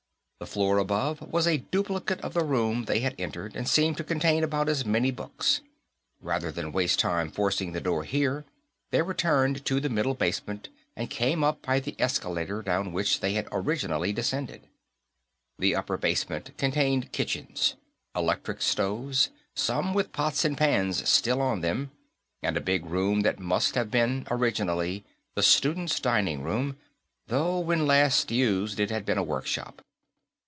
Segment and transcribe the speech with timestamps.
[0.43, 4.03] The floor above was a duplicate of the room they had entered, and seemed to
[4.03, 5.61] contain about as many books.
[6.19, 8.43] Rather than waste time forcing the door here,
[8.89, 13.33] they returned to the middle basement and came up by the escalator down which they
[13.33, 14.63] had originally descended.
[15.59, 17.75] The upper basement contained kitchens
[18.15, 21.91] electric stoves, some with pots and pans still on them
[22.41, 25.03] and a big room that must have been, originally,
[25.35, 26.77] the students' dining room,
[27.27, 29.83] though when last used it had been a workshop.